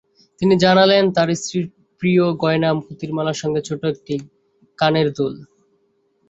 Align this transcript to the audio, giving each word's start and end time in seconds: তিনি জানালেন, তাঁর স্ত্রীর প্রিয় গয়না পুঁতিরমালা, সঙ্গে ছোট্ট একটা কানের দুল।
তিনি 0.41 0.53
জানালেন, 0.57 1.03
তাঁর 1.15 1.29
স্ত্রীর 1.35 1.65
প্রিয় 2.01 2.23
গয়না 2.35 2.69
পুঁতিরমালা, 2.85 3.33
সঙ্গে 3.33 3.61
ছোট্ট 3.61 3.83
একটা 3.85 4.15
কানের 4.79 5.07
দুল। 5.13 5.33